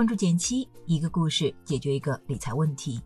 [0.00, 2.98] 关注减七，一个故事解决一个理财问题。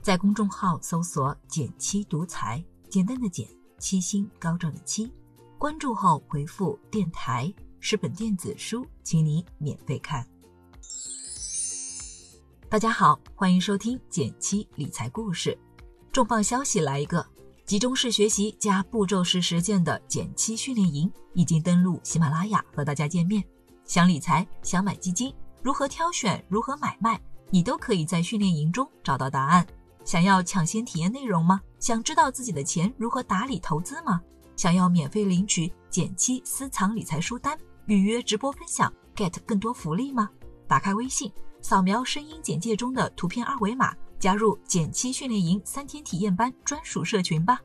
[0.00, 3.46] 在公众号搜索“减七独裁，简单的减，
[3.78, 5.12] 七星高照的七。
[5.58, 10.26] 关注后回复“电台”是本电子书，请你免费看。
[12.70, 15.54] 大家好，欢迎收听减七理财故事。
[16.10, 17.22] 重磅消息来一个！
[17.66, 23.44] 集中式学习加步骤式实践的减七训练营已经登陆喜马拉雅，和大家见面。
[23.84, 29.66] 想理财，想买基金，如何挑选，如何买卖，你都可以在训练营中找到答案。
[30.04, 31.60] 想要抢先体验内容吗？
[31.78, 34.20] 想知道自己的钱如何打理投资吗？
[34.56, 40.30] 想要免费领取减七私藏理财书单，预约直播分享，get 更多福利吗？
[40.66, 43.94] 打开微信，扫描声音简介中的图片二维码。
[44.18, 47.58] 加入减七训练营三天体验班专属社群吧。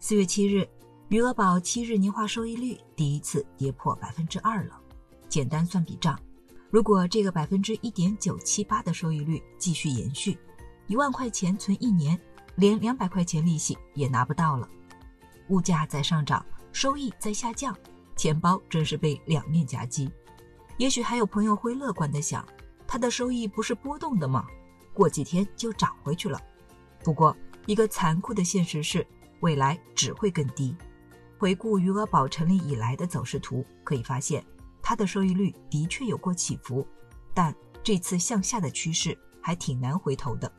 [0.00, 0.66] 四月七日，
[1.08, 4.80] 余额宝七日年化收益率第一次跌破百分之二了。
[5.28, 6.18] 简单算笔账，
[6.70, 10.38] 如果这个百分之一点九七八的收益率继续延续，
[10.86, 12.18] 一万块钱存一年，
[12.56, 14.68] 连两百块钱利息也拿不到了。
[15.48, 17.76] 物价在上涨，收益在下降，
[18.16, 20.10] 钱包真是被两面夹击。
[20.76, 22.46] 也许还有朋友会乐观的想。
[22.88, 24.46] 它的收益不是波动的吗？
[24.94, 26.40] 过几天就涨回去了。
[27.02, 27.36] 不过，
[27.66, 29.04] 一个残酷的现实是，
[29.40, 30.74] 未来只会更低。
[31.36, 34.44] 回顾余额宝成立以来的走势图，可以发现，
[34.88, 36.86] 它的收益率的确有过起伏，
[37.34, 40.50] 但这次向下的趋势还挺难回头的。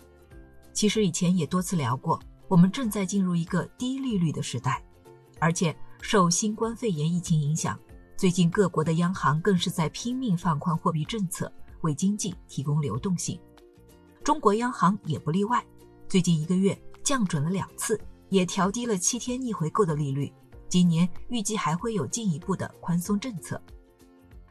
[0.73, 4.83] 其实以前也多次聊过，我们正在进入一个低利率的时代，
[5.39, 7.79] 而且受新冠肺炎疫情影响，
[8.17, 11.49] 最近各国的央行更是在拼命放宽货币政策。
[11.83, 13.39] 为经济提供流动性，
[14.25, 15.65] 中国央行也不例外。
[16.09, 20.33] 最近一个月降准了两次，也调低了七天逆回购的利率。
[20.67, 23.61] 今年预计还会有进一步的宽松政策。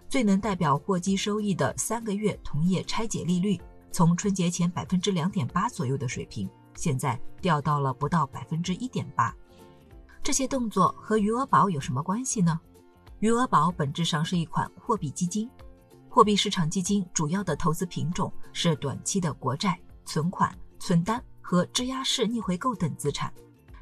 [0.08, 9.34] 最能代表货基收益的三个月同业拆解利率，从春节前百分之两点八左右的水平，现在掉到了不到百分之一点八。
[10.22, 12.58] 这些动作和余额宝有什么关系呢？
[13.20, 15.50] 余额宝本质上是一款货币基金。
[16.08, 23.32] 货币市场基金主要的投资品种是短期的国债、存款、存单和质押式逆回购等资产。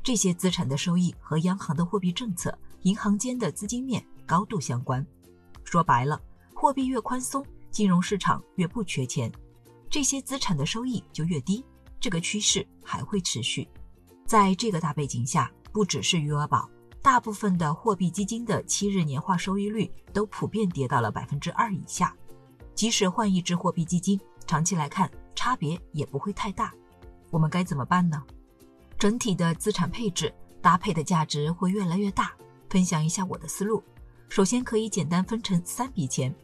[0.02, 5.04] 这些资产的收益和央行的货币政策、银行间的资金面高度相关。
[5.64, 6.20] 说白了，
[6.54, 9.32] 货币越宽松，金融市场越不缺钱，
[9.90, 11.64] 这些资产的收益就越低。
[11.98, 13.66] 这个趋势还会持续。
[14.26, 16.68] 在这个大背景下，不只是余额宝。
[17.02, 22.14] 大部分的货币基金的七日年化收益率都普遍跌到了百分之二以下。
[22.74, 26.72] 即使换一只货币基金，长期来看差别也不会太大。
[27.30, 28.22] 我们该怎么办呢？
[28.98, 30.32] 整体的资产配置
[30.62, 32.32] 搭配的价值会越来越大。
[32.70, 33.82] 分享一下我的思路：
[34.28, 36.34] 首先可以简单分成三笔钱，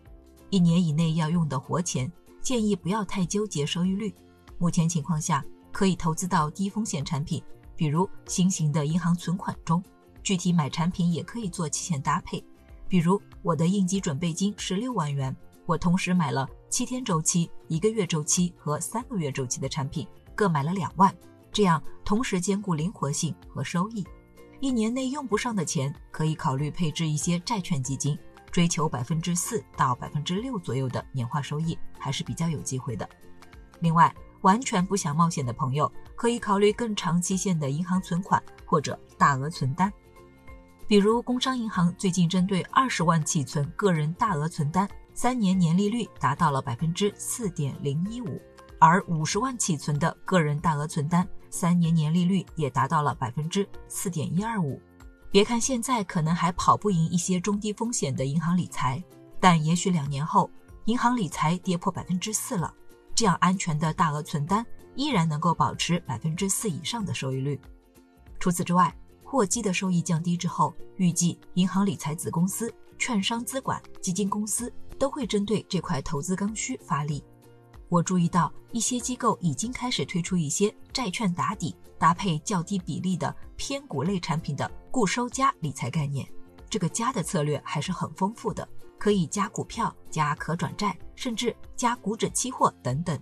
[0.48, 2.10] 一年以内要用的活钱，
[2.40, 4.14] 建议不要太纠结收益率。
[4.58, 7.42] 目前情况下，可以投资到低风险产品，
[7.74, 9.82] 比如新型的银行存款中。
[10.22, 12.44] 具体买产品也可以做期限搭配，
[12.86, 15.34] 比如我的应急准备金是六万元。
[15.66, 21.14] 我同时买了七天周期、一个月周期和三个月周期的产品，各买了两万，
[21.50, 24.06] 这样同时兼顾灵活性和收益。
[24.60, 28.18] 一年内用不上的钱，可以考虑配置一些债券基金，
[28.50, 33.08] 追求百分之四到百分之六左右的年化收益，还是比较有机会的。
[33.80, 39.90] 另外，完全不想冒险的朋友，可以考虑更长期限的银行存款或者大额存单，
[40.86, 44.86] 比如工商银行最近针对二十万起存个人大额存单。
[45.12, 48.40] 三年年利率达到了百分之四点零一五，
[48.80, 54.80] 而五十万起存的个人大额存单，三年年利率也达到了百分之四点一二五。
[55.30, 59.00] 别看现在可能还跑不赢一些中低风险的银行理财，
[59.38, 60.50] 但也许两年后，
[60.86, 62.74] 银行理财跌破百分之四了，
[63.14, 64.64] 这样安全的大额存单
[64.96, 67.60] 依然能够保持百分之四以上的收益率。
[68.40, 68.92] 除此之外，
[69.22, 74.72] 货基的收益降低之后，预计银行理财子公司、券商资管、基金公司。
[75.00, 77.24] 都会针对这块投资刚需发力。
[77.90, 86.26] 我注意到一些机构已经开始推出一些债券打底、搭配较低比例的偏股类产品的固收加理财概念。
[86.68, 88.66] 这个加的策略还是很丰富的，
[88.96, 93.18] 可以加股票、加可转债，甚至加股指期货等等，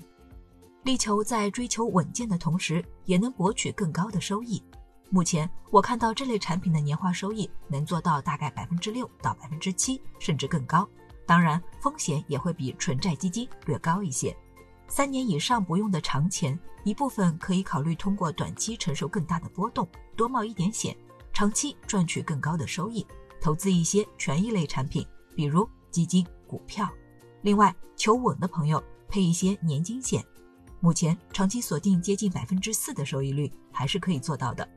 [0.82, 4.62] 力求在追求稳健的同时，也能博取更高的收益。
[5.08, 10.86] 目前我看到这类产品的年化收益能做到大概百分之六到百分之七，甚至更高。
[11.24, 14.36] 当然，风险也会比纯债基金略高一些。
[14.88, 19.87] 三年以上不用的长钱，一部分可以考虑通过短期承受更大的波动，
[20.17, 20.96] 多冒一点险，
[21.32, 23.06] 长期赚取更高的收益。
[23.40, 25.06] 投资一些权益类产品，
[25.37, 26.90] 比如基金、股票。
[27.43, 30.25] 另外，求稳的朋友配一些年金险，
[30.81, 34.69] 目前长期锁定接近百分之四的收益率还是可以做到的。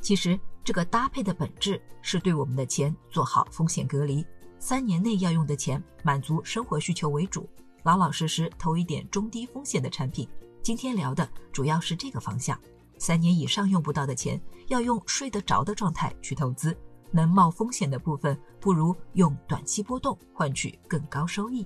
[0.00, 4.26] 其实，这个搭配的本质是对我们的钱做好风险隔离，
[4.58, 7.48] 三年内要用的钱满足生活需求为主，
[7.86, 10.28] 老老实实投一点中低风险的产品。
[10.60, 12.60] 今天聊的主要是这个方向。
[12.98, 16.76] 三年以上用不到的钱，要用睡得着的状态去投资，
[17.12, 21.64] 能冒风险的部分，不如用短期波动换取更高收益。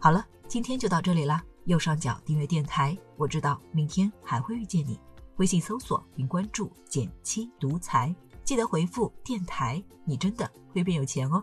[0.00, 1.40] 好了，今天就到这里啦。
[1.66, 4.98] 右上角订阅电台，我知道明天还会遇见你。
[5.36, 11.40] 微信搜索并关注“减七独裁，记得回复“电台”，你真的会变有钱哦。